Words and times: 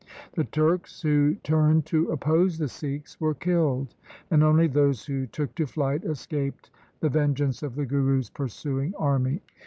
The 0.33 0.45
Turks 0.45 1.03
who 1.03 1.35
turned 1.43 1.85
to 1.85 2.09
oppose 2.09 2.57
the 2.57 2.67
Sikhs 2.67 3.21
were 3.21 3.35
killed, 3.35 3.93
and 4.31 4.43
only 4.43 4.65
those 4.65 5.05
who 5.05 5.27
took 5.27 5.53
to 5.53 5.67
flight 5.67 6.03
escaped 6.05 6.71
the 7.01 7.09
ven 7.09 7.35
geance 7.35 7.61
of 7.61 7.75
the 7.75 7.85
Guru's 7.85 8.31
pursuing 8.31 8.95
army. 8.97 9.43